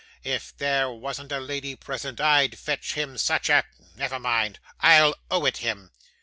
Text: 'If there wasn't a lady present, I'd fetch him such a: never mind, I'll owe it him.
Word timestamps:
'If 0.23 0.57
there 0.57 0.89
wasn't 0.89 1.31
a 1.31 1.39
lady 1.39 1.75
present, 1.75 2.19
I'd 2.19 2.57
fetch 2.57 2.95
him 2.95 3.19
such 3.19 3.49
a: 3.49 3.65
never 3.95 4.19
mind, 4.19 4.57
I'll 4.79 5.13
owe 5.29 5.45
it 5.45 5.57
him. 5.57 5.91